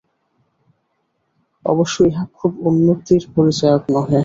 অবশ্য 1.65 1.95
ইহা 2.03 2.23
খুব 2.37 2.51
উন্নতির 2.67 3.23
পরিচায়ক 3.35 3.83
নহে। 3.93 4.19